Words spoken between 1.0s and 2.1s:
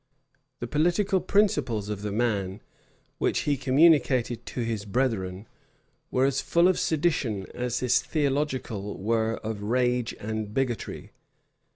principles of